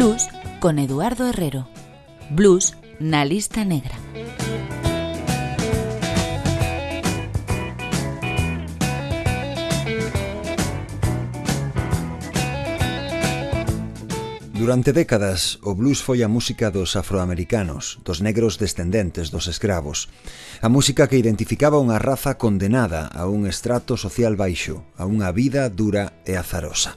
[0.00, 0.28] Blues
[0.60, 1.68] con Eduardo Herrero.
[2.30, 4.00] Blues na lista negra.
[14.54, 20.08] Durante décadas, o blues foi a música dos afroamericanos, dos negros descendentes dos escravos.
[20.64, 25.68] A música que identificaba unha raza condenada a un estrato social baixo, a unha vida
[25.68, 26.96] dura e azarosa.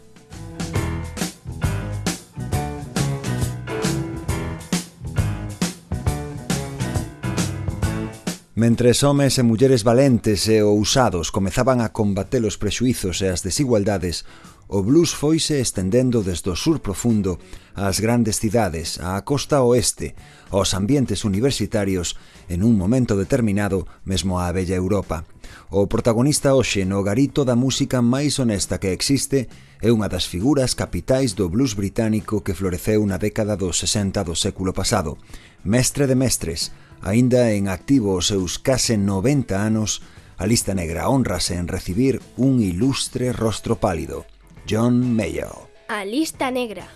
[8.64, 14.24] Mentres homes e mulleres valentes e ousados comezaban a combater os prexuizos e as desigualdades,
[14.72, 17.44] o blues foise estendendo desde o sur profundo
[17.76, 20.16] ás grandes cidades, á costa oeste,
[20.48, 22.16] aos ambientes universitarios,
[22.48, 25.28] en un momento determinado mesmo á bella Europa.
[25.68, 29.52] O protagonista hoxe no garito da música máis honesta que existe
[29.84, 34.40] é unha das figuras capitais do blues británico que floreceu na década dos 60 do
[34.40, 35.20] século pasado.
[35.68, 36.72] Mestre de mestres,
[37.04, 40.00] Aínda en activo os seus case 90 anos,
[40.40, 44.24] a lista negra honrase en recibir un ilustre rostro pálido,
[44.64, 45.68] John Mayo.
[45.92, 46.88] A lista negra,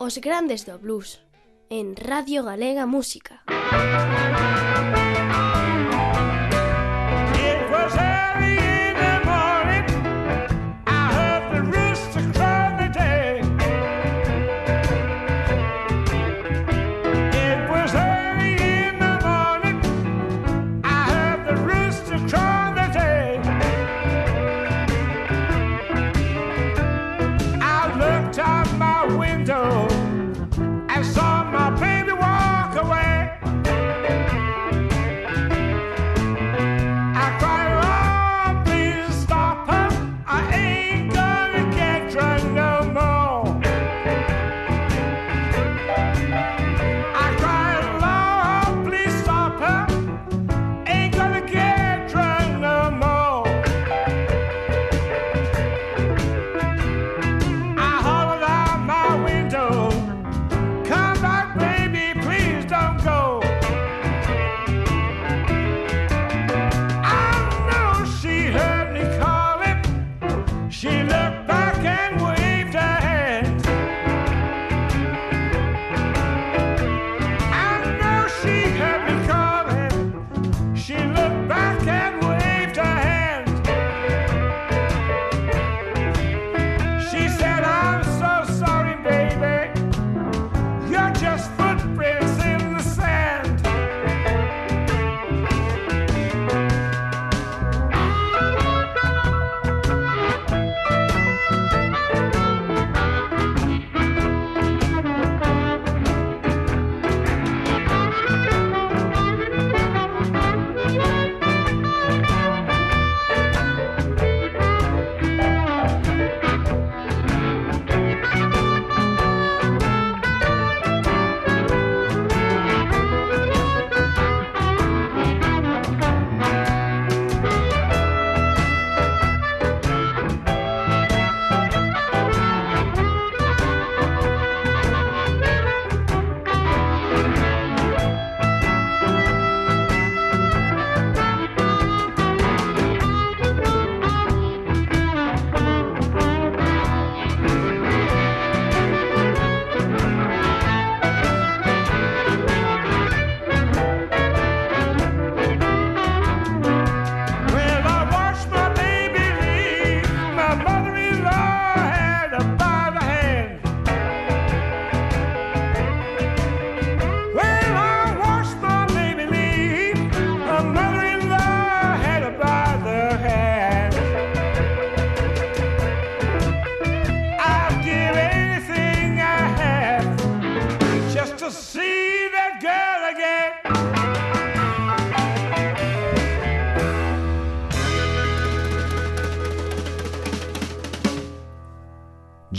[0.00, 1.20] os grandes do blues,
[1.68, 3.44] en Radio Galega Música.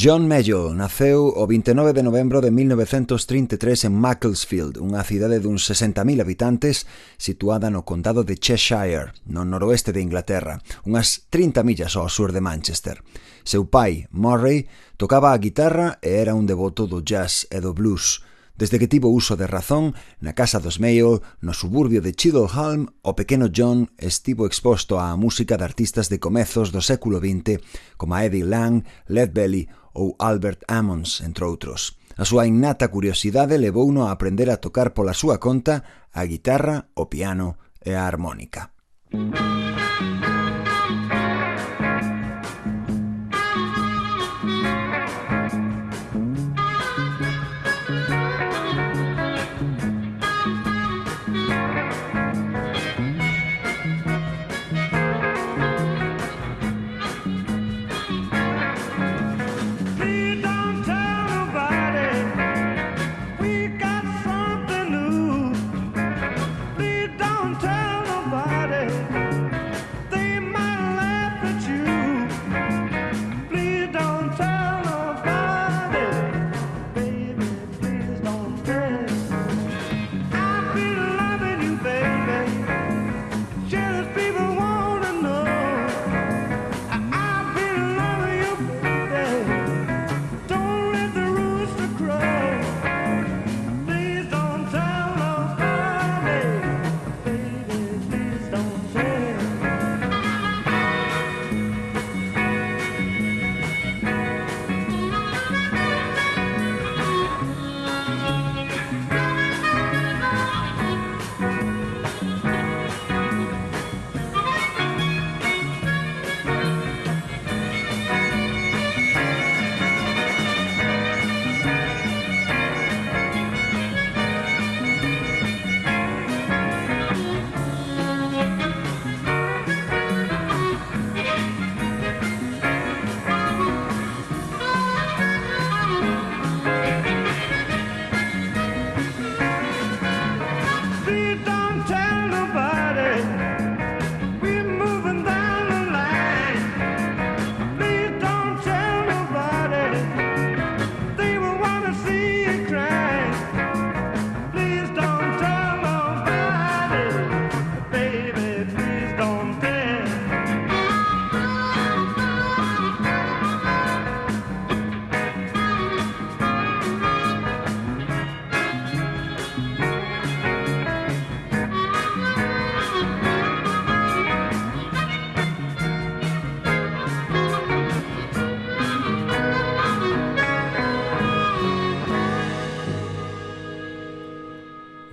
[0.03, 6.19] John Mayo naceu o 29 de novembro de 1933 en Macclesfield, unha cidade duns 60.000
[6.19, 6.83] habitantes
[7.15, 12.43] situada no condado de Cheshire, no noroeste de Inglaterra, unhas 30 millas ao sur de
[12.43, 12.99] Manchester.
[13.47, 14.67] Seu pai, Murray,
[14.99, 19.09] tocaba a guitarra e era un devoto do jazz e do blues, Desde que tivo
[19.09, 24.45] uso de razón, na casa dos Mayo, no suburbio de Chiddlehalm, o pequeno John estivo
[24.45, 27.57] exposto á música de artistas de comezos do século XX,
[27.97, 31.97] como Eddie Lang, Led Belly ou Albert Ammons, entre outros.
[32.17, 37.09] A súa innata curiosidade levouno a aprender a tocar pola súa conta a guitarra, o
[37.09, 38.73] piano e a armónica.
[39.13, 40.12] Música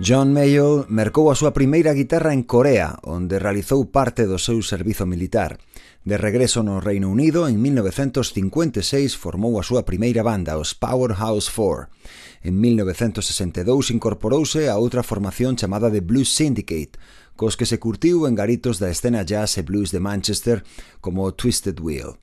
[0.03, 5.05] John Mayall mercou a súa primeira guitarra en Corea, onde realizou parte do seu servizo
[5.05, 5.61] militar.
[6.01, 8.81] De regreso no Reino Unido, en 1956
[9.13, 11.93] formou a súa primeira banda, os Powerhouse Four.
[12.41, 16.97] En 1962 incorporouse a outra formación chamada The Blues Syndicate,
[17.37, 20.65] cos que se curtiu en garitos da escena jazz e blues de Manchester
[20.97, 22.17] como Twisted Wheel.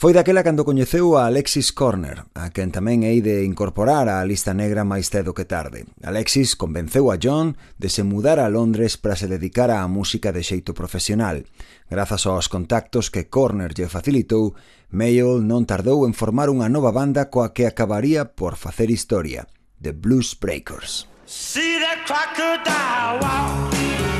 [0.00, 4.56] Foi daquela cando coñeceu a Alexis Corner, a quen tamén hei de incorporar á lista
[4.56, 5.84] negra máis cedo que tarde.
[6.00, 10.40] Alexis convenceu a John de se mudar a Londres para se dedicar á música de
[10.40, 11.44] xeito profesional.
[11.92, 14.56] Grazas aos contactos que Corner lle facilitou,
[14.88, 19.52] Mayall non tardou en formar unha nova banda coa que acabaría por facer historia,
[19.84, 21.04] The Blues Breakers.
[21.28, 24.19] See that crocodile, walk.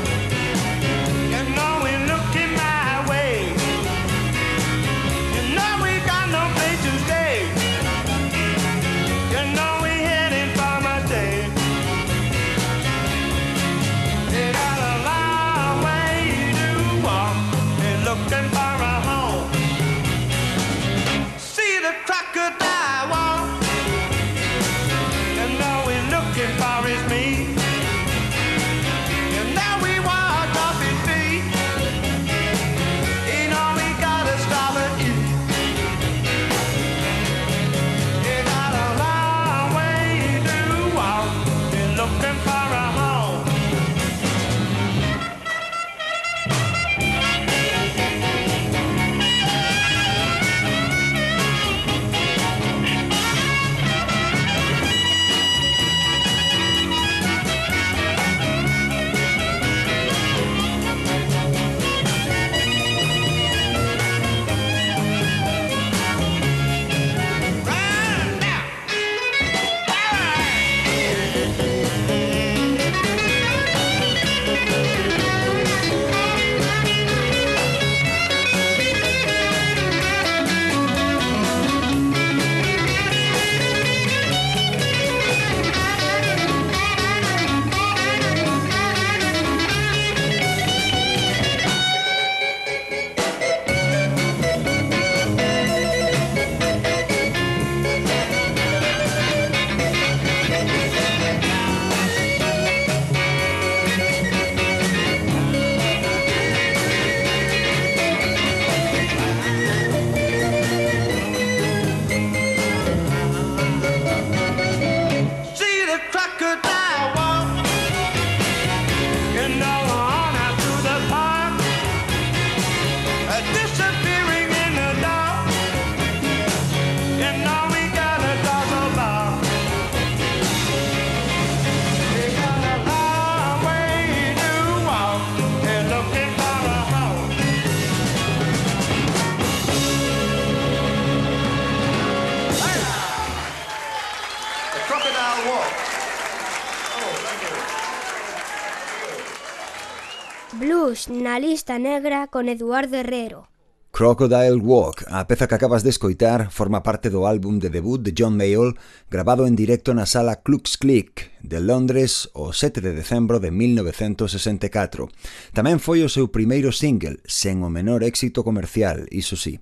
[151.61, 153.47] Lista Negra con Eduardo Herrero.
[153.91, 158.15] Crocodile Walk, a peza que acabas de escoitar, forma parte do álbum de debut de
[158.17, 158.73] John Mayall
[159.11, 165.05] grabado en directo na sala Klux Click de Londres o 7 de decembro de 1964.
[165.53, 169.61] Tamén foi o seu primeiro single, sen o menor éxito comercial, iso sí.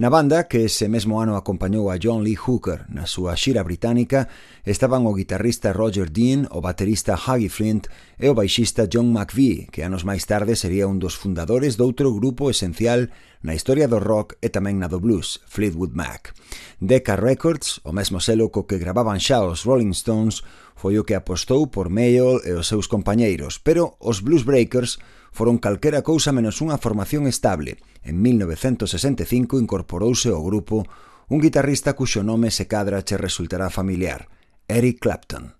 [0.00, 4.32] Na banda, que ese mesmo ano acompañou a John Lee Hooker na súa xira británica,
[4.64, 7.84] estaban o guitarrista Roger Dean, o baterista Huggy Flint
[8.16, 12.48] e o baixista John McVie, que anos máis tarde sería un dos fundadores doutro grupo
[12.48, 13.12] esencial
[13.44, 16.32] na historia do rock e tamén na do blues, Fleetwood Mac.
[16.80, 20.40] Decca Records, o mesmo selo co que gravaban xa os Rolling Stones,
[20.80, 24.96] foi o que apostou por Mayall e os seus compañeiros, pero os Blues Breakers
[25.28, 30.84] foron calquera cousa menos unha formación estable– En 1965 incorporouse ao grupo
[31.28, 34.26] un guitarrista cuxo nome se cadra che resultará familiar,
[34.66, 35.59] Eric Clapton.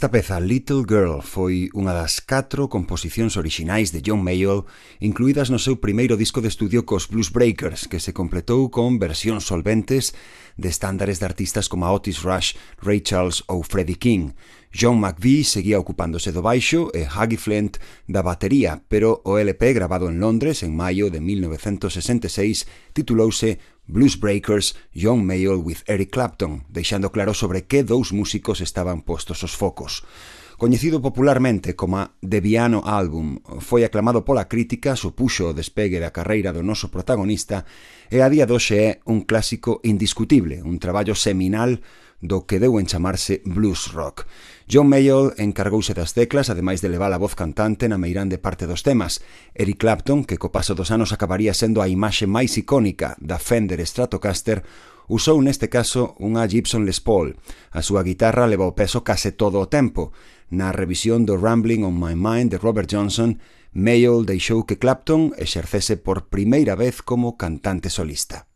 [0.00, 4.64] Esta peza, Little Girl, foi unha das catro composicións orixinais de John Mayall
[4.96, 9.44] incluídas no seu primeiro disco de estudio cos Blues Breakers, que se completou con versións
[9.44, 10.16] solventes
[10.56, 14.32] de estándares de artistas como Otis Rush, Ray Charles ou Freddie King.
[14.72, 20.06] John McVie seguía ocupándose do baixo e Huggy Flint da batería, pero o LP grabado
[20.06, 23.58] en Londres en maio de 1966 titulouse
[23.90, 29.42] Blues Breakers John Mayall with Eric Clapton, deixando claro sobre que dous músicos estaban postos
[29.42, 30.06] os focos.
[30.60, 36.62] Coñecido popularmente como Deviano Album, foi aclamado pola crítica, supuxo o despegue da carreira do
[36.62, 37.66] noso protagonista
[38.06, 41.82] e a día doxe é un clásico indiscutible, un traballo seminal
[42.20, 44.28] do que deu en chamarse blues rock.
[44.70, 48.86] John Mayall encargouse das teclas, ademais de levar a voz cantante na meirande parte dos
[48.86, 49.18] temas.
[49.50, 53.82] Eric Clapton, que co paso dos anos acabaría sendo a imaxe máis icónica da Fender
[53.82, 54.62] Stratocaster,
[55.10, 57.34] usou neste caso unha Gibson Les Paul.
[57.74, 60.14] A súa guitarra levou peso case todo o tempo.
[60.54, 63.42] Na revisión do Rambling on My Mind de Robert Johnson,
[63.74, 68.49] Mayall deixou que Clapton exercese por primeira vez como cantante solista.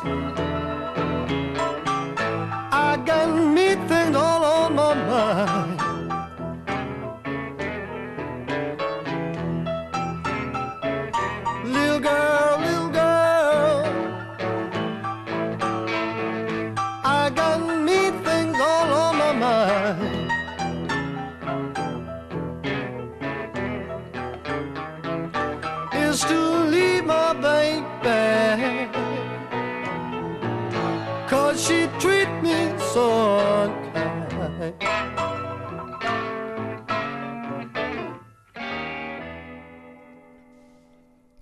[0.00, 0.37] Christmas.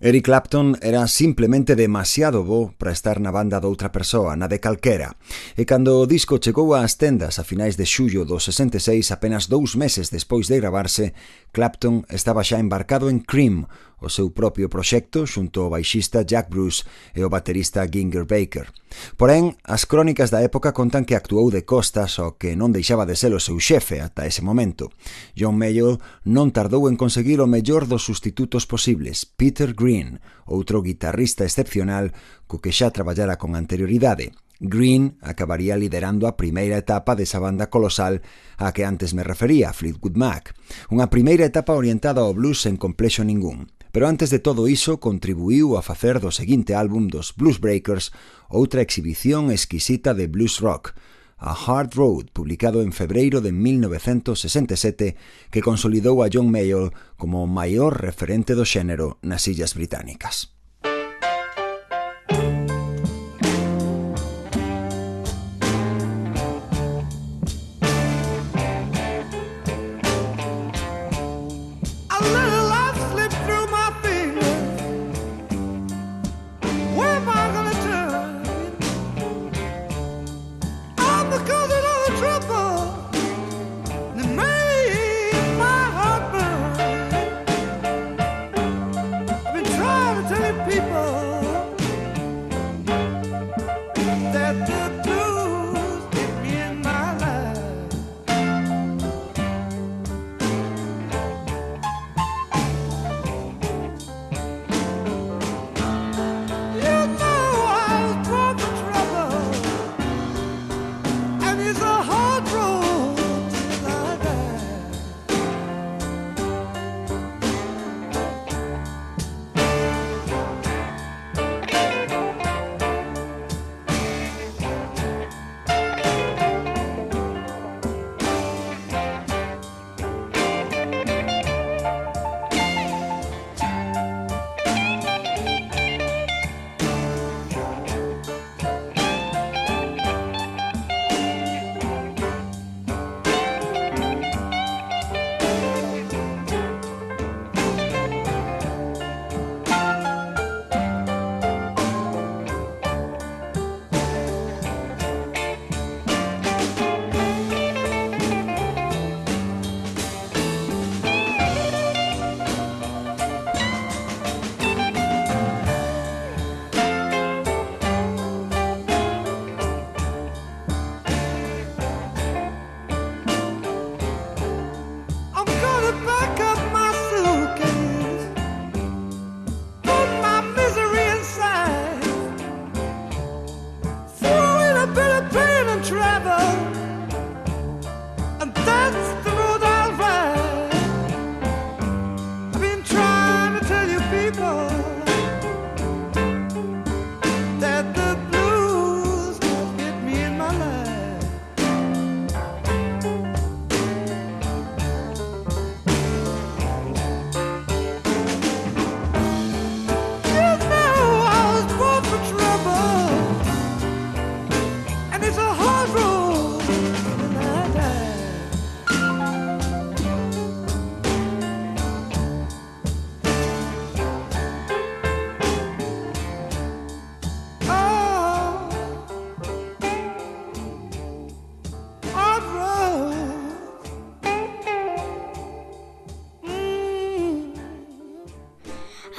[0.07, 5.19] Eric Clapton era simplemente demasiado bo para estar na banda doutra persoa, na de calquera,
[5.59, 9.75] e cando o disco chegou ás tendas a finais de xullo do 66, apenas dous
[9.75, 11.11] meses despois de gravarse,
[11.51, 13.67] Clapton estaba xa embarcado en Cream,
[14.07, 18.71] o seu propio proxecto xunto ao baixista Jack Bruce e o baterista Ginger Baker.
[19.19, 23.19] Porén, as crónicas da época contan que actuou de costas ao que non deixaba de
[23.19, 24.95] ser o seu xefe ata ese momento.
[25.35, 31.43] John Mayall non tardou en conseguir o mellor dos sustitutos posibles, Peter Green, outro guitarrista
[31.43, 32.15] excepcional
[32.47, 34.33] co que xa traballara con anterioridade.
[34.61, 38.25] Green acabaría liderando a primeira etapa desa banda colosal
[38.57, 40.57] a que antes me refería, Fleetwood Mac.
[40.89, 43.69] Unha primeira etapa orientada ao blues sen complexo ningún.
[43.97, 48.13] Pero antes de todo iso contribuiu a facer do seguinte álbum dos Blues Breakers
[48.53, 50.93] outra exhibición exquisita de blues rock,
[51.41, 55.17] A Hard Road, publicado en febreiro de 1967,
[55.49, 60.56] que consolidou a John Mayall como o maior referente do xénero nas illas británicas.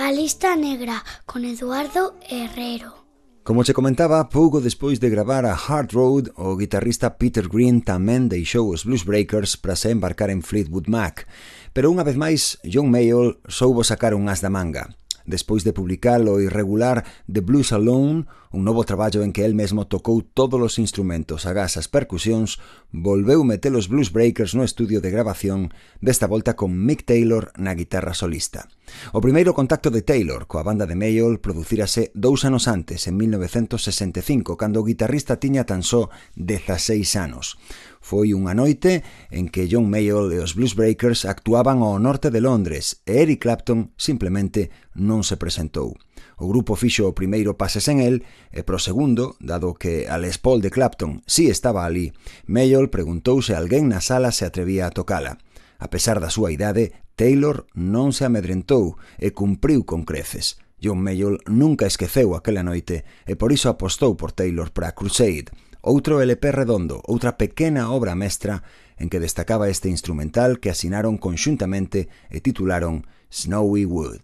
[0.07, 3.03] A lista negra con Eduardo Herrero.
[3.43, 8.31] Como che comentaba, pouco despois de gravar a Hard Road, o guitarrista Peter Green tamén
[8.31, 11.27] deixou os Blues Breakers para se embarcar en Fleetwood Mac,
[11.75, 14.95] pero unha vez máis John Mayall soubo sacar un as da manga.
[15.27, 19.87] Despois de publicar o irregular The Blues Alone, un novo traballo en que el mesmo
[19.87, 22.59] tocou todos os instrumentos, agás as percusións,
[22.91, 27.75] volveu meter os Blues Breakers no estudio de grabación, desta volta con Mick Taylor na
[27.75, 28.71] guitarra solista.
[29.11, 34.55] O primeiro contacto de Taylor coa banda de Mayall producírase dous anos antes, en 1965,
[34.55, 36.07] cando o guitarrista tiña tan só
[36.39, 37.59] 16 anos.
[37.99, 42.39] Foi unha noite en que John Mayall e os Blues Breakers actuaban ao norte de
[42.39, 45.99] Londres e Eric Clapton simplemente non se presentou.
[46.37, 48.21] O grupo fixo o primeiro pase sen el
[48.53, 52.13] e pro segundo, dado que a Les Paul de Clapton si estaba ali,
[52.45, 55.41] Mayall preguntou se alguén na sala se atrevía a tocala.
[55.81, 60.61] A pesar da súa idade, Taylor non se amedrentou e cumpriu con creces.
[60.77, 65.49] John Mayall nunca esqueceu aquela noite e por iso apostou por Taylor para Crusade,
[65.81, 68.61] outro LP redondo, outra pequena obra mestra
[69.01, 74.21] en que destacaba este instrumental que asinaron conxuntamente e titularon Snowy Wood.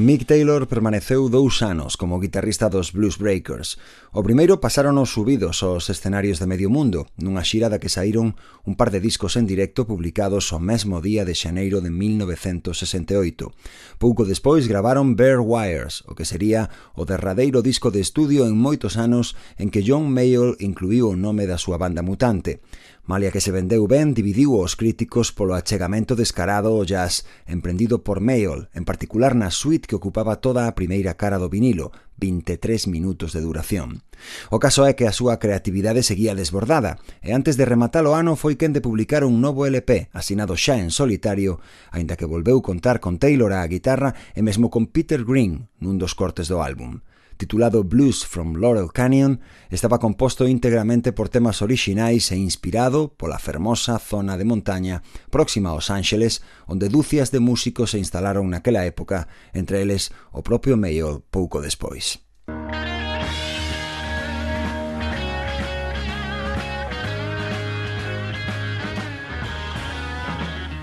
[0.00, 3.76] Mick Taylor permaneceu dous anos como guitarrista dos Blues Breakers.
[4.16, 8.32] O primeiro pasaron os subidos aos escenarios de medio mundo, nunha xira da que saíron
[8.64, 13.52] un par de discos en directo publicados o mesmo día de xaneiro de 1968.
[14.00, 18.96] Pouco despois gravaron Bare Wires, o que sería o derradeiro disco de estudio en moitos
[18.96, 22.64] anos en que John Mayall incluíu o nome da súa banda mutante.
[23.10, 28.22] Malia que se vendeu ben, dividiu os críticos polo achegamento descarado ao jazz emprendido por
[28.22, 31.90] Mayall, en particular na suite que ocupaba toda a primeira cara do vinilo,
[32.22, 34.06] 23 minutos de duración.
[34.54, 38.38] O caso é que a súa creatividade seguía desbordada, e antes de rematar o ano
[38.38, 41.58] foi quen de publicar un novo LP, asinado xa en solitario,
[41.90, 46.14] aínda que volveu contar con Taylor á guitarra e mesmo con Peter Green nun dos
[46.14, 47.02] cortes do álbum
[47.40, 53.98] titulado Blues from Laurel Canyon, estaba composto íntegramente por temas orixinais e inspirado pola fermosa
[53.98, 59.80] zona de montaña próxima aos Ángeles, onde dúcias de músicos se instalaron naquela época, entre
[59.80, 62.20] eles o propio Mayo pouco despois.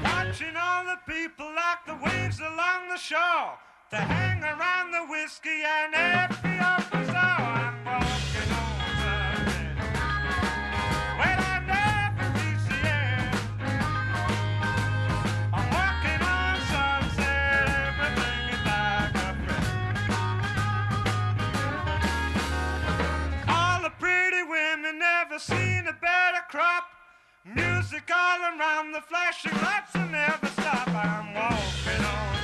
[0.02, 5.64] Watching all the people like the waves along the shore to hang around the whiskey
[5.64, 6.76] and every door.
[7.08, 9.68] I'm walking on Sunday.
[11.20, 13.32] Well, I never reach the end.
[15.54, 17.68] I'm walking on sunset.
[17.88, 19.72] Everything is like a friend.
[23.48, 26.84] All the pretty women never seen a better crop.
[27.46, 30.90] Music all around the flashing lights will never stop.
[30.90, 32.37] I'm walking on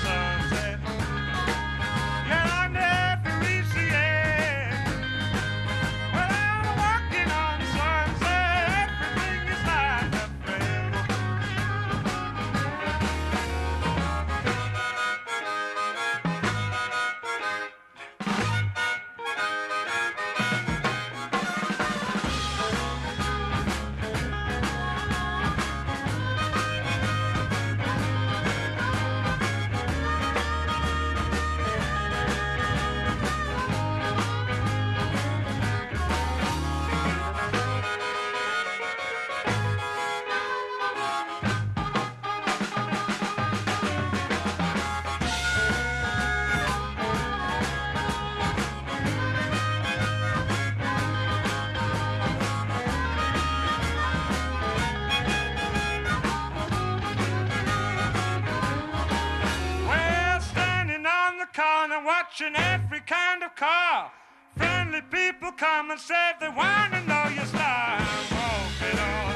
[63.63, 64.11] car.
[64.57, 68.05] Friendly people come and say they want to know your style.
[68.35, 69.33] Walking on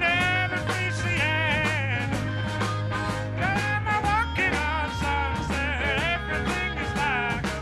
[0.00, 2.10] never reach the end.
[3.38, 4.86] Yeah, walking on.
[6.14, 7.58] Everything is like a.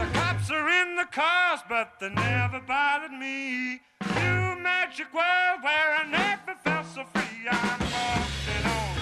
[0.00, 3.80] The cops are in the cars, but they never bothered me.
[4.16, 7.48] New magic world where I never felt so free.
[7.50, 8.97] I'm walking on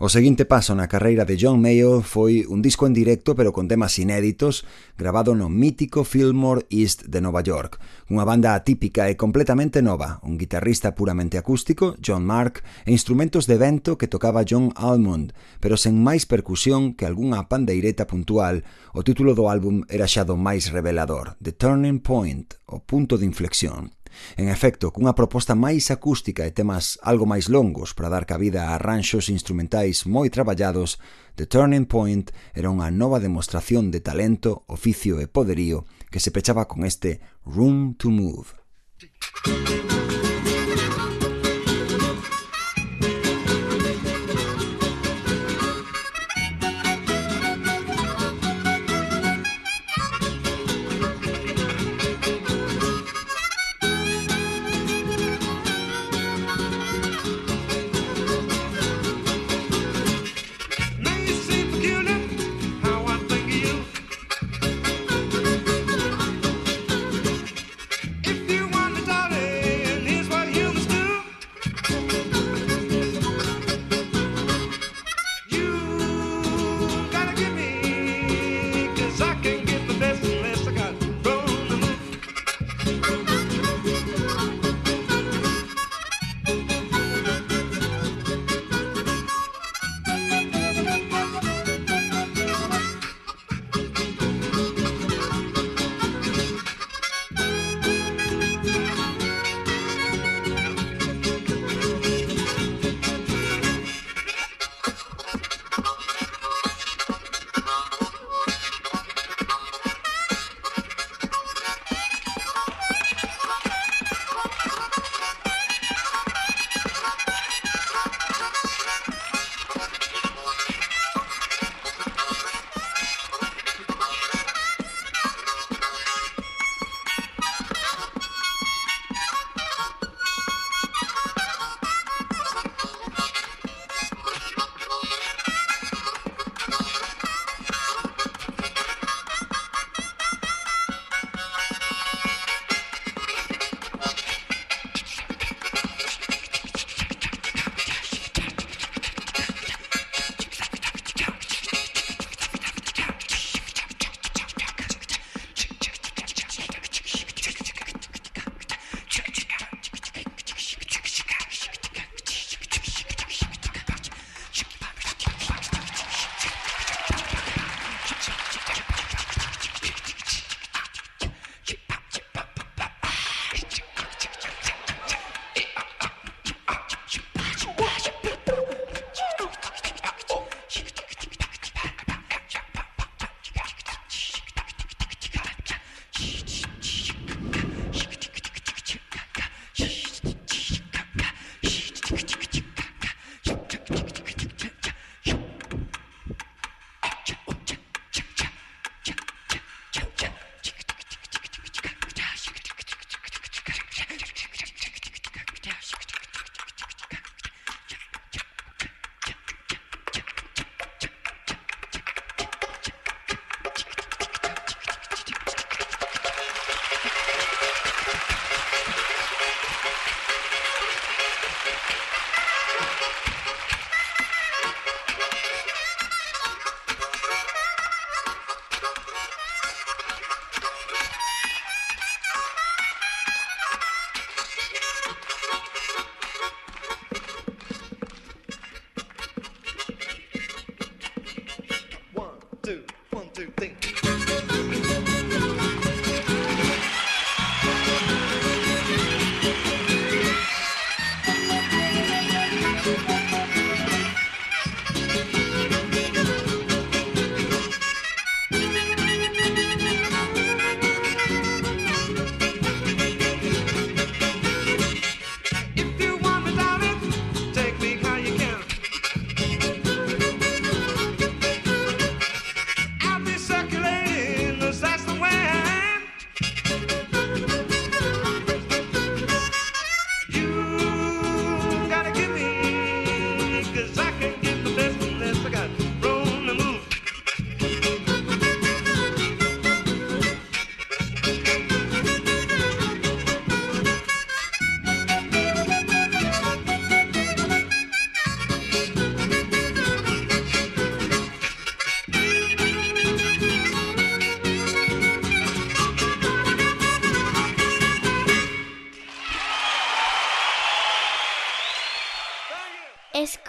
[0.00, 3.66] O seguinte paso na carreira de John Mayall foi un disco en directo pero con
[3.66, 4.62] temas inéditos
[4.94, 7.82] grabado no mítico Fillmore East de Nova York.
[8.06, 13.58] Unha banda atípica e completamente nova, un guitarrista puramente acústico, John Mark, e instrumentos de
[13.58, 18.62] vento que tocaba John Almond, pero sen máis percusión que algunha pandeireta puntual,
[18.94, 23.26] o título do álbum era xa do máis revelador, The Turning Point, o punto de
[23.26, 23.97] inflexión.
[24.36, 28.76] En efecto, cunha proposta máis acústica e temas algo máis longos para dar cabida a
[28.76, 31.00] arranxos instrumentais moi traballados,
[31.38, 36.66] The Turning Point era unha nova demostración de talento, oficio e poderío que se pechaba
[36.66, 38.52] con este Room to Move.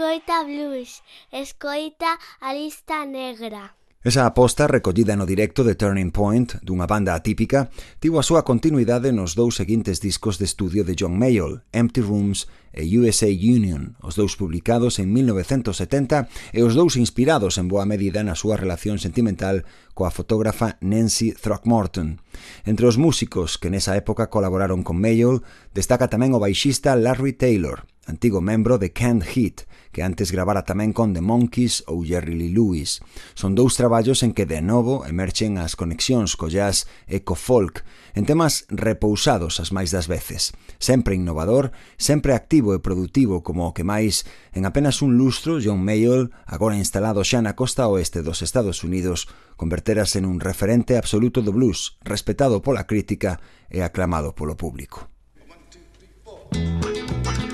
[0.10, 3.76] escoita blues, escoita a lista negra.
[4.02, 7.70] Esa aposta recollida no directo de Turning Point, dunha banda atípica,
[8.02, 12.50] tivo a súa continuidade nos dous seguintes discos de estudio de John Mayall, Empty Rooms
[12.74, 16.26] e USA Union, os dous publicados en 1970
[16.58, 19.62] e os dous inspirados en boa medida na súa relación sentimental
[19.94, 22.18] coa fotógrafa Nancy Throckmorton.
[22.66, 25.46] Entre os músicos que nesa época colaboraron con Mayall,
[25.78, 30.94] destaca tamén o baixista Larry Taylor, antigo membro de Kent Heat, que antes gravara tamén
[30.94, 33.02] con The Monkees ou Jerry Lee Lewis.
[33.34, 37.86] Son dous traballos en que de novo emerxen as conexións co jazz e co folk,
[38.14, 40.54] en temas repousados as máis das veces.
[40.78, 45.82] Sempre innovador, sempre activo e productivo como o que máis, en apenas un lustro, John
[45.82, 51.42] Mayall, agora instalado xa na costa oeste dos Estados Unidos, converterase en un referente absoluto
[51.42, 55.10] do blues, respetado pola crítica e aclamado polo público.
[55.50, 57.49] One, two, three,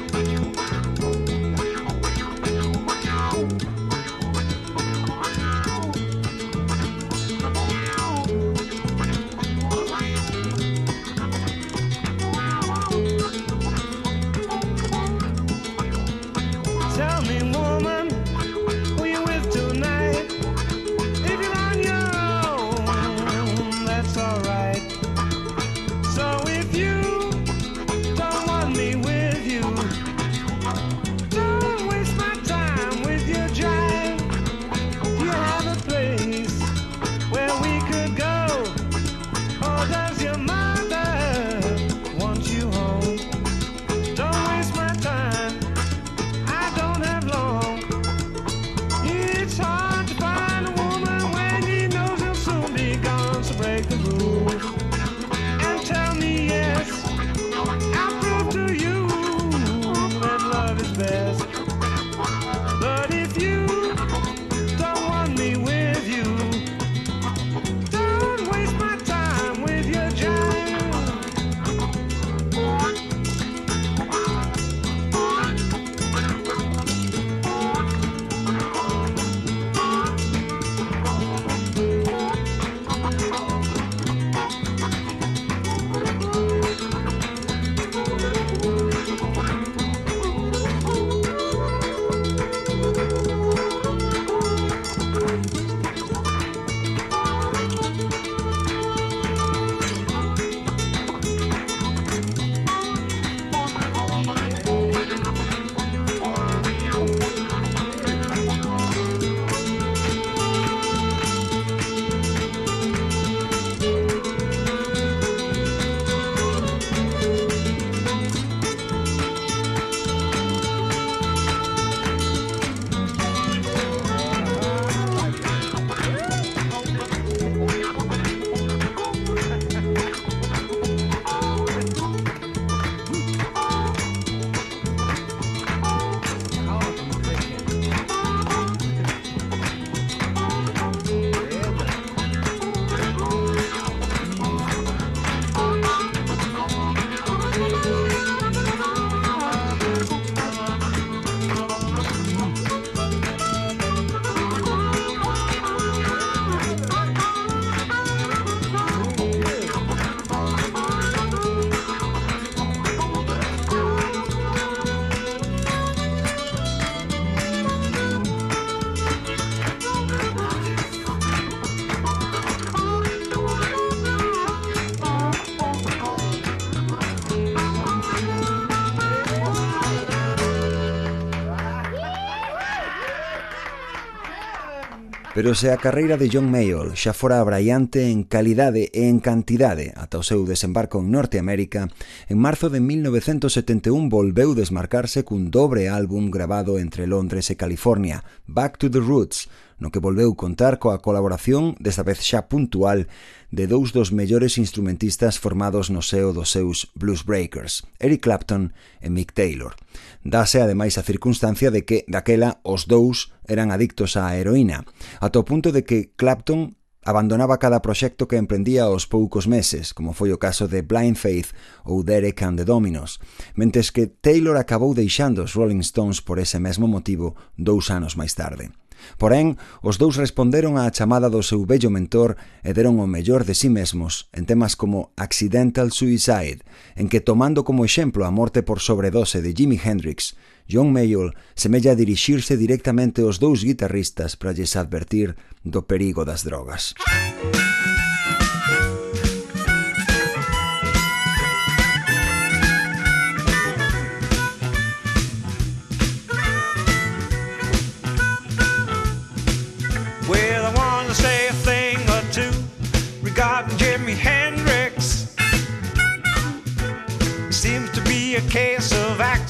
[185.35, 189.91] Pero se a carreira de John Mayall xa fora abraiante en calidade e en cantidade
[189.91, 191.91] ata o seu desembarco en Norteamérica,
[192.31, 198.79] en marzo de 1971 volveu desmarcarse cun dobre álbum grabado entre Londres e California, Back
[198.79, 203.07] to the Roots, no que volveu contar coa colaboración, desta vez xa puntual,
[203.51, 209.07] de dous dos mellores instrumentistas formados no seo dos seus Blues Breakers, Eric Clapton e
[209.11, 209.75] Mick Taylor.
[210.23, 214.87] Dase ademais a circunstancia de que, daquela, os dous eran adictos á heroína,
[215.19, 220.11] ata o punto de que Clapton abandonaba cada proxecto que emprendía aos poucos meses, como
[220.17, 221.53] foi o caso de Blind Faith
[221.85, 223.21] ou Derek and the Dominos,
[223.53, 228.33] mentes que Taylor acabou deixando os Rolling Stones por ese mesmo motivo dous anos máis
[228.33, 228.73] tarde.
[229.17, 233.53] Porén, os dous responderon á chamada do seu bello mentor e deron o mellor de
[233.53, 236.65] sí mesmos en temas como Accidental Suicide,
[236.95, 240.35] en que tomando como exemplo a morte por sobredose de Jimi Hendrix,
[240.65, 246.97] John Mayall semella dirixirse directamente aos dous guitarristas para lles advertir do perigo das drogas.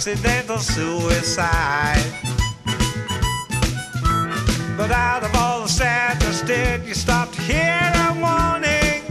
[0.08, 1.98] Accidental suicide.
[4.78, 9.02] But out of all the sadness, did you stop to hear a warning?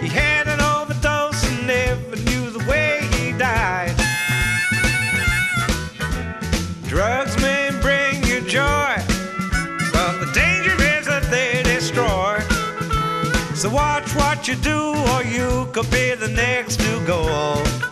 [0.00, 3.96] He had an overdose and never knew the way he died.
[6.86, 8.94] Drugs may bring you joy,
[9.92, 12.38] but the danger is that they destroy.
[13.56, 17.85] So watch what you do, or you could be the next to go.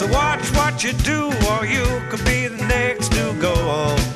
[0.00, 4.09] So watch what you do, or you could be the next to go.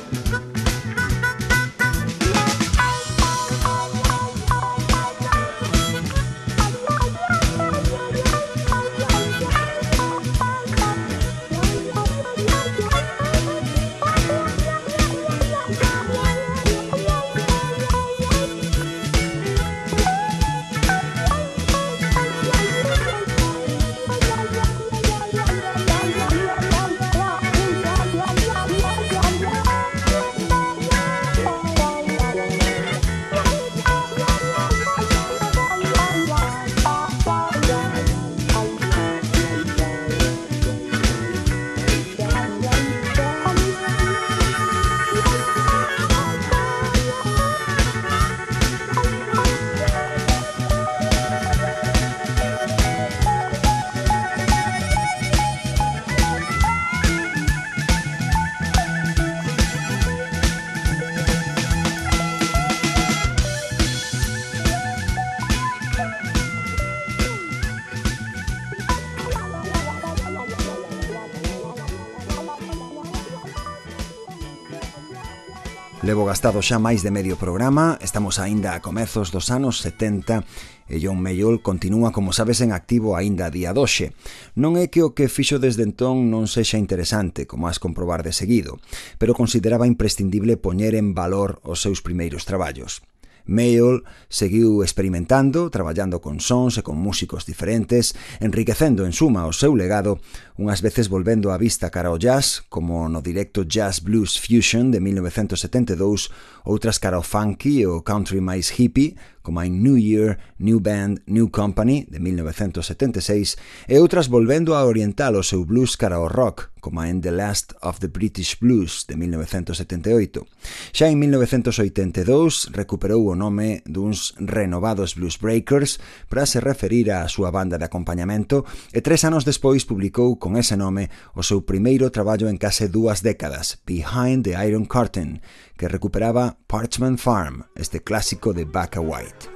[76.25, 80.41] gastado xa máis de medio programa, estamos aínda a comezos dos anos 70
[80.89, 84.17] e John Mayall continúa, como sabes, en activo aínda a día doxe.
[84.57, 88.33] Non é que o que fixo desde entón non sexa interesante, como has comprobar de
[88.33, 88.81] seguido,
[89.21, 93.05] pero consideraba imprescindible poñer en valor os seus primeiros traballos.
[93.45, 99.77] Mayall seguiu experimentando, traballando con sons e con músicos diferentes, enriquecendo en suma o seu
[99.77, 100.17] legado
[100.57, 105.03] unhas veces volvendo a vista cara ao jazz, como no directo Jazz Blues Fusion de
[105.03, 106.31] 1972,
[106.63, 111.21] outras cara ao funky e ao country máis hippie, como en New Year, New Band,
[111.27, 116.73] New Company de 1976, e outras volvendo a orientar o seu blues cara ao rock,
[116.81, 120.45] como en The Last of the British Blues de 1978.
[120.93, 127.53] Xa en 1982 recuperou o nome duns renovados Blues Breakers para se referir á súa
[127.53, 132.45] banda de acompañamento e tres anos despois publicou con ese nome o seu primeiro traballo
[132.53, 135.41] en case dúas décadas, Behind the Iron Curtain,
[135.73, 139.49] que recuperaba Parchment Farm, este clásico de Bacca White.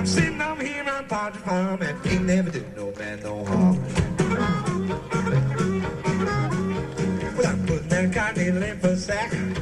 [0.00, 3.78] I'm sitting over here on Parchment Farm and ain't never did no man no harm.
[7.36, 9.30] But I'm putting that cotton in for a sack.
[9.34, 9.52] I'm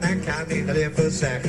[0.00, 1.42] that cotton in for a sack.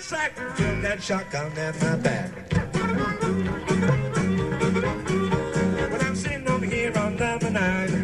[0.00, 2.30] Sack, took that shotgun at my back.
[5.90, 7.99] When I'm sitting over here on number nine,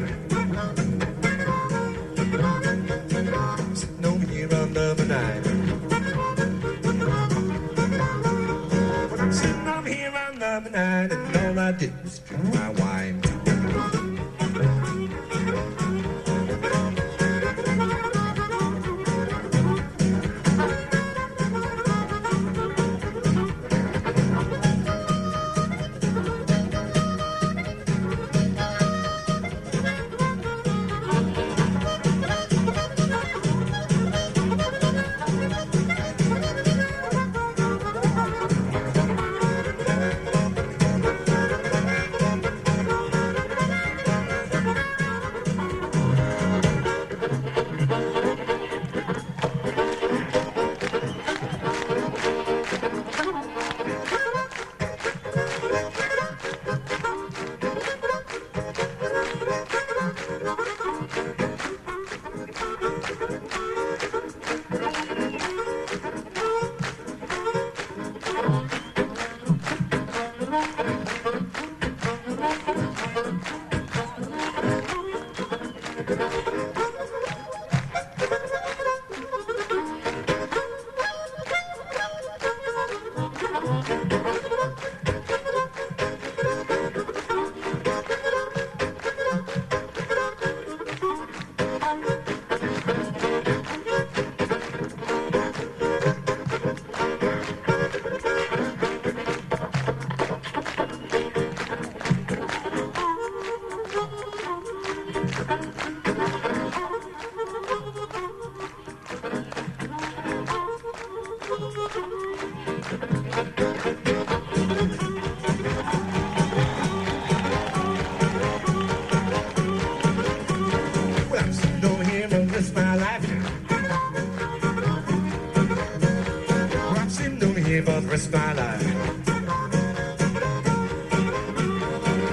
[10.65, 13.26] nine, and all I did was drink my wine.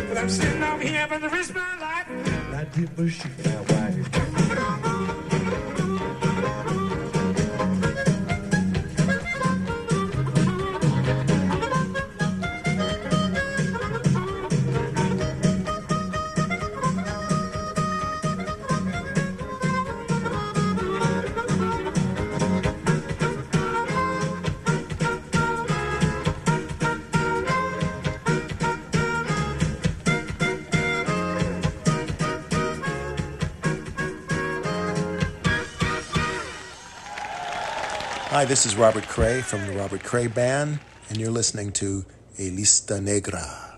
[0.08, 1.94] But I'm sitting over here for the rest of my life.
[2.74, 3.33] Did was shoot
[38.34, 42.04] Hi, this is Robert Cray from the Robert Cray Band, and you're listening to
[42.40, 43.74] Elista Negra.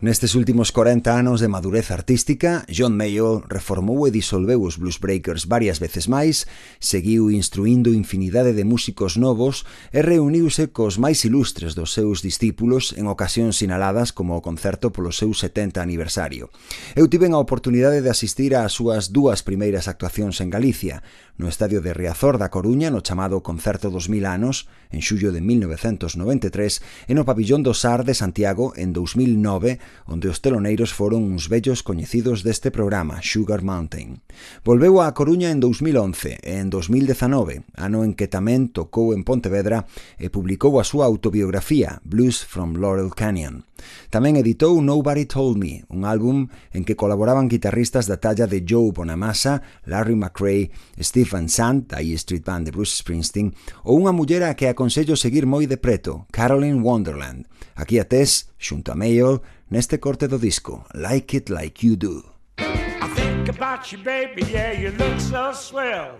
[0.00, 5.42] Nestes últimos 40 anos de madurez artística, John Mayo reformou e disolveu os Blues Breakers
[5.44, 6.46] varias veces máis,
[6.78, 13.10] seguiu instruindo infinidade de músicos novos e reuniuse cos máis ilustres dos seus discípulos en
[13.10, 16.46] ocasións sinaladas como o concerto polo seu 70 aniversario.
[16.94, 21.02] Eu tiven a oportunidade de asistir ás súas dúas primeiras actuacións en Galicia,
[21.38, 25.38] no estadio de Riazor da Coruña no chamado Concerto dos Mil Anos en xullo de
[25.38, 29.78] 1993 e no pabillón do SAR de Santiago en 2009
[30.10, 34.18] onde os teloneiros foron uns vellos coñecidos deste programa Sugar Mountain.
[34.66, 39.86] Volveu á Coruña en 2011 e en 2019 ano en que tamén tocou en Pontevedra
[40.18, 43.62] e publicou a súa autobiografía Blues from Laurel Canyon.
[44.10, 48.90] Tamén editou Nobody Told Me, un álbum en que colaboraban guitarristas da talla de Joe
[48.90, 53.52] Bonamassa, Larry McRae, Steve Van Sant, aí Street Band de Bruce Springsteen,
[53.84, 57.46] ou unha muller a que aconsello seguir moi de preto, Caroline Wonderland.
[57.76, 62.24] Aquí a Tess, xunto a Mayol, neste corte do disco, Like It Like You Do.
[62.58, 66.18] I think about you, baby, yeah, you look so swell.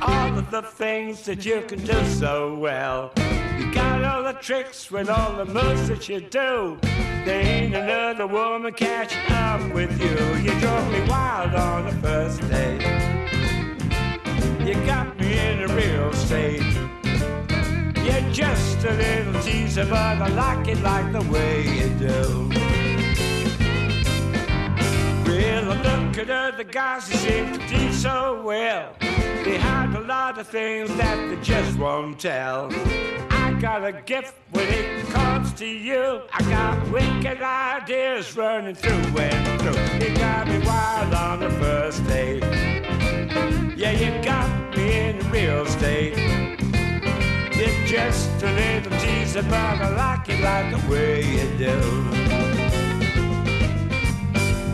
[0.00, 3.12] All of the things that you can do so well.
[3.58, 6.78] You got all the tricks with all the moves that you do.
[7.24, 10.14] There ain't another woman catching up with you.
[10.42, 12.97] You drove me wild on the first date.
[14.68, 16.60] You got me in a real state.
[18.04, 22.50] You're just a little teaser, but I like it like the way you do.
[25.24, 28.94] Well, I look at other guys who seem to do so well.
[29.00, 32.68] They hide a lot of things that they just won't tell.
[33.30, 36.20] I got a gift when it comes to you.
[36.30, 40.06] I got wicked ideas running through and through.
[40.06, 42.44] You got me wild on the first date.
[43.78, 44.57] Yeah, you got
[45.30, 46.16] real estate.
[47.56, 51.78] You're just a little teaser, but I like it like the way you do.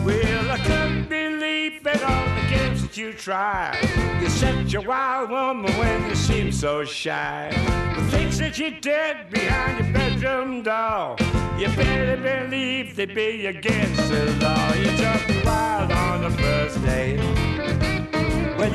[0.05, 3.79] Well, I couldn't believe it all the games that you tried.
[4.21, 7.49] You set your wild woman when you seemed so shy.
[7.95, 11.15] The things that you did behind your bedroom door.
[11.57, 14.73] You better believe they'd be against the law.
[14.73, 17.54] You took me wild on the first day.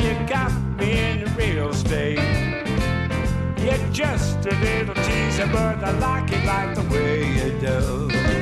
[0.03, 2.19] You got me in the real state.
[3.59, 8.40] You're just a little teaser, but I like it like the way you do.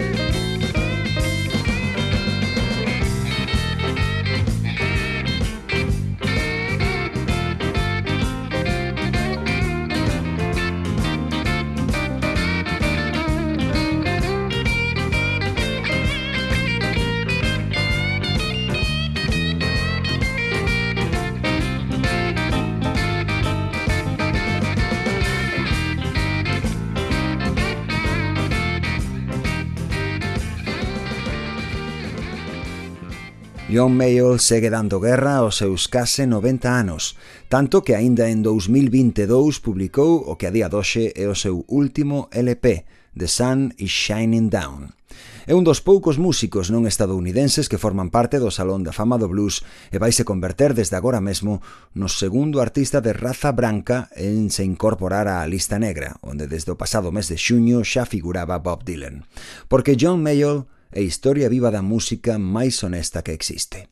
[33.69, 37.21] John Mayall segue dando guerra aos seus case 90 anos,
[37.53, 42.33] tanto que aínda en 2022 publicou o que a día doxe é o seu último
[42.33, 44.97] LP, The Sun is Shining Down.
[45.45, 49.29] É un dos poucos músicos non estadounidenses que forman parte do Salón da Fama do
[49.29, 49.61] Blues
[49.93, 51.61] e vaise converter desde agora mesmo
[51.93, 56.81] no segundo artista de raza branca en se incorporar á lista negra, onde desde o
[56.81, 59.29] pasado mes de xuño xa figuraba Bob Dylan.
[59.69, 63.89] Porque John Mayall e historia viva da música máis honesta que existe.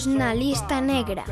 [0.00, 1.24] Galegos na lista negra.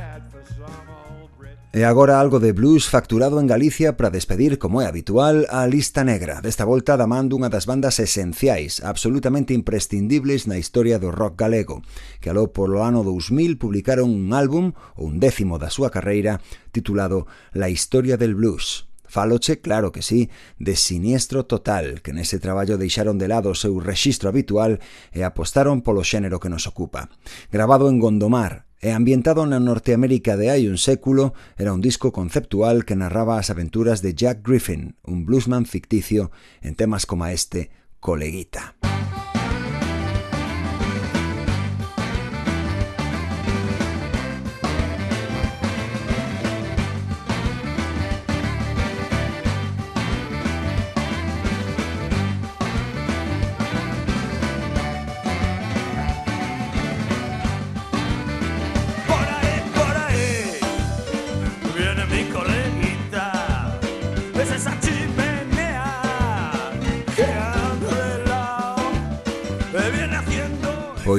[1.73, 6.05] E agora algo de blues facturado en Galicia para despedir, como é habitual, a lista
[6.05, 11.37] negra, desta volta da man dunha das bandas esenciais, absolutamente imprescindibles na historia do rock
[11.45, 11.81] galego,
[12.21, 16.41] que aló polo ano 2000 publicaron un álbum, o un décimo da súa carreira,
[16.73, 18.88] titulado La historia del blues.
[19.09, 23.81] Faloche, claro que sí, de Siniestro Total, que nese traballo deixaron de lado o seu
[23.81, 24.79] rexistro habitual
[25.11, 27.11] e apostaron polo xénero que nos ocupa.
[27.51, 32.87] Grabado en Gondomar, e ambientado na Norteamérica de hai un século, era un disco conceptual
[32.87, 36.31] que narraba as aventuras de Jack Griffin, un bluesman ficticio,
[36.63, 38.79] en temas como este, Coleguita.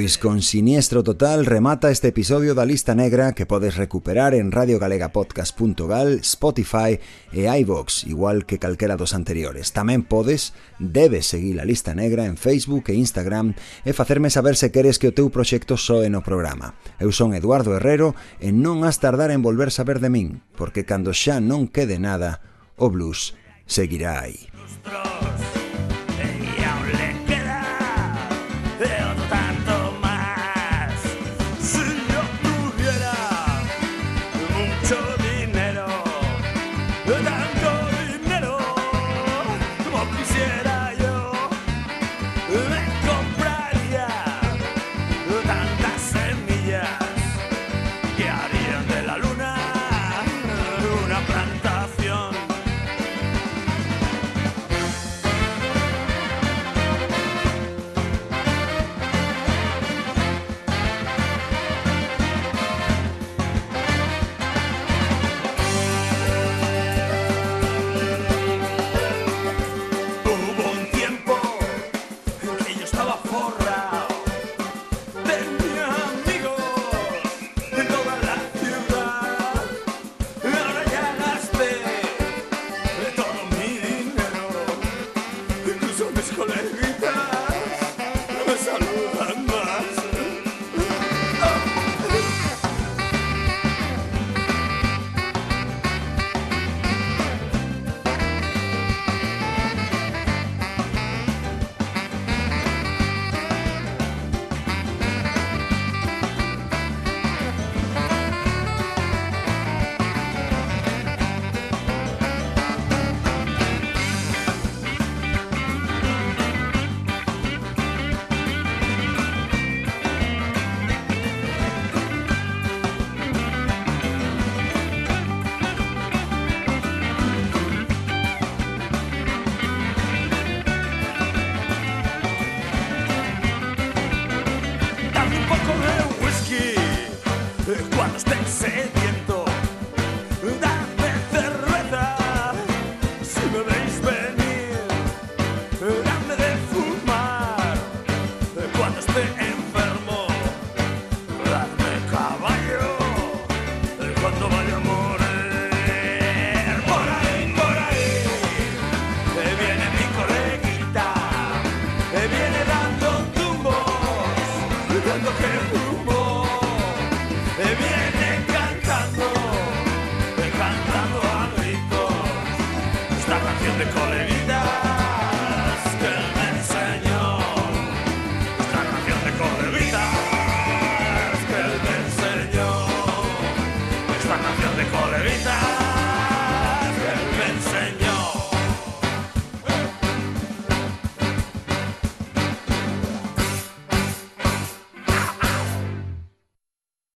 [0.09, 6.25] Pois con Siniestro Total remata este episodio da lista negra que podes recuperar en radiogalegapodcast.gal,
[6.25, 6.97] Spotify
[7.29, 9.69] e iVox, igual que calquera dos anteriores.
[9.69, 13.53] Tamén podes, debes seguir a lista negra en Facebook e Instagram
[13.85, 16.73] e facerme saber se queres que o teu proxecto soe no programa.
[16.97, 21.13] Eu son Eduardo Herrero e non has tardar en volver saber de min, porque cando
[21.13, 22.41] xa non quede nada,
[22.81, 23.37] o blues
[23.69, 24.49] seguirá aí.
[24.57, 25.58] Lustros.